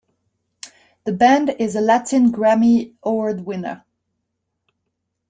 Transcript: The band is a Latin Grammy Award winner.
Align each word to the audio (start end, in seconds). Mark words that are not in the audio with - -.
The 1.03 1.13
band 1.13 1.55
is 1.59 1.75
a 1.75 1.79
Latin 1.79 2.31
Grammy 2.31 2.95
Award 3.03 3.41
winner. 3.45 3.85